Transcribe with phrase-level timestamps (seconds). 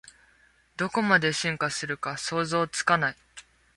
[0.77, 3.17] どこまで進化するか想像つかない